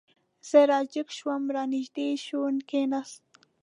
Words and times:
زه 0.49 0.59
را 0.69 0.79
جګ 0.93 1.07
شوم، 1.17 1.43
را 1.55 1.63
نږدې 1.71 2.07
شو، 2.25 2.41
کېناست. 2.69 3.21